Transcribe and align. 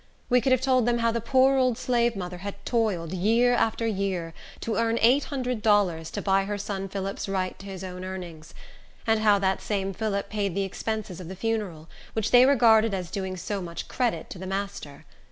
We 0.31 0.41
could 0.41 0.51
have 0.51 0.61
told 0.61 0.87
them 0.87 0.97
how 0.97 1.11
the 1.11 1.21
poor 1.21 1.57
old 1.57 1.75
slavemother 1.77 2.39
had 2.39 2.65
toiled, 2.65 3.13
year 3.13 3.53
after 3.53 3.85
year, 3.85 4.33
to 4.61 4.75
earn 4.77 4.97
eight 4.99 5.25
hundred 5.25 5.61
dollars 5.61 6.09
to 6.09 6.23
buy 6.23 6.45
her 6.45 6.57
son 6.57 6.89
Phillip's 6.89 7.29
right 7.29 7.59
to 7.59 7.67
his 7.67 7.83
own 7.83 8.03
earnings; 8.03 8.55
and 9.05 9.19
how 9.19 9.37
that 9.37 9.61
same 9.61 9.93
Phillip 9.93 10.27
paid 10.29 10.55
the 10.55 10.63
expenses 10.63 11.19
of 11.19 11.27
the 11.27 11.35
funeral, 11.35 11.87
which 12.13 12.31
they 12.31 12.47
regarded 12.47 12.95
as 12.95 13.11
doing 13.11 13.37
so 13.37 13.61
much 13.61 13.87
credit 13.87 14.31
to 14.31 14.39
the 14.39 14.47
master. 14.47 15.05